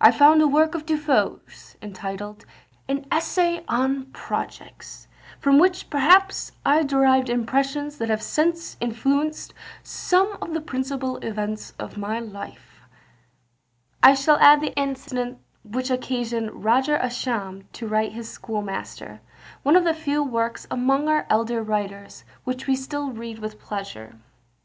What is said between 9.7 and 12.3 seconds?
some of the principal events of my